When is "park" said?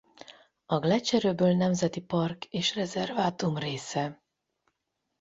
2.01-2.45